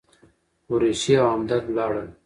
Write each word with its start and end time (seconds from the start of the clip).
قریشي 0.67 1.13
او 1.21 1.27
همدرد 1.33 1.63
ولاړل. 1.67 2.07